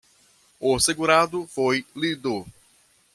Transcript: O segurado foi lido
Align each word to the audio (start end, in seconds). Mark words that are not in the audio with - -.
O 0.59 0.79
segurado 0.79 1.45
foi 1.47 1.85
lido 1.95 2.43